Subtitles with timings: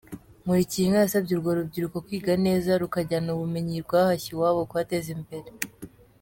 [0.43, 5.49] Nkulikiyinka yasabye urwo rubyiruko kwiga neza, rukazajyana ubumenyi rwahashye iwabo kuhateza imbere.